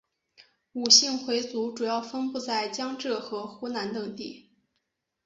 [0.73, 4.49] 伍姓回族主要分布在江浙和湖南等地。